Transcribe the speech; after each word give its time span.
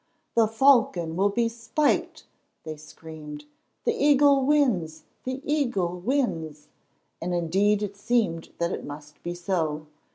"The 0.33 0.47
Falcon 0.47 1.15
will 1.15 1.29
be 1.29 1.47
spiked," 1.47 2.25
they 2.63 2.75
screamed. 2.75 3.45
"The 3.85 3.93
Eagle 3.93 4.43
wins!—the 4.43 5.41
Eagle 5.45 5.99
wins!" 5.99 6.69
And 7.21 7.35
indeed 7.35 7.83
it 7.83 7.95
seemed 7.95 8.49
that 8.57 8.71
it 8.71 8.83
must 8.83 9.21
be 9.21 9.35
so. 9.35 9.85